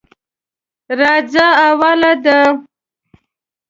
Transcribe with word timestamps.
راځه 0.99 1.47
اوله 1.67 2.13
ده. 2.23 2.39